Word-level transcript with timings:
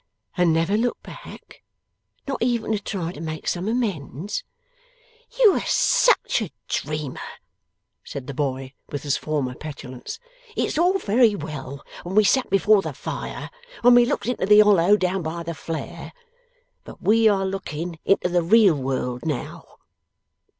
'And 0.35 0.51
never 0.51 0.77
look 0.77 0.99
back? 1.03 1.61
Not 2.27 2.41
even 2.41 2.71
to 2.71 2.79
try 2.79 3.11
to 3.11 3.21
make 3.21 3.47
some 3.47 3.67
amends?' 3.67 4.43
'You 5.37 5.51
are 5.53 5.63
such 5.67 6.41
a 6.41 6.49
dreamer,' 6.67 7.19
said 8.03 8.25
the 8.25 8.33
boy, 8.33 8.73
with 8.89 9.03
his 9.03 9.15
former 9.15 9.53
petulance. 9.53 10.17
'It 10.55 10.63
was 10.63 10.79
all 10.79 10.97
very 10.97 11.35
well 11.35 11.83
when 12.01 12.15
we 12.15 12.23
sat 12.23 12.49
before 12.49 12.81
the 12.81 12.93
fire 12.93 13.51
when 13.83 13.93
we 13.93 14.05
looked 14.07 14.25
into 14.25 14.47
the 14.47 14.61
hollow 14.61 14.97
down 14.97 15.21
by 15.21 15.43
the 15.43 15.53
flare 15.53 16.13
but 16.83 17.03
we 17.03 17.27
are 17.27 17.45
looking 17.45 17.99
into 18.03 18.27
the 18.27 18.41
real 18.41 18.73
world, 18.73 19.21
now. 19.23 19.77